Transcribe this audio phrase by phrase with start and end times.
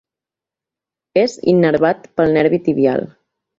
[1.25, 3.09] És innervat pel nervi tibial.